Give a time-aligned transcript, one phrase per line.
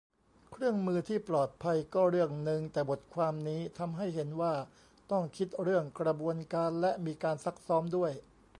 [0.51, 4.53] เครื่องมือที่ปลอดภัยก็เรื่องนึง แต่บทความนี้ทำให้เห็นว่า
[5.11, 8.11] ต้องคิดเรื่องกระบวนการและมีการซักซ้อมด้วย